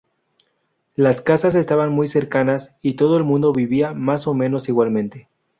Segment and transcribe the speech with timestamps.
[0.95, 5.29] Las casas estaban muy cercanas y todo el mundo vivía más o menos igualmente.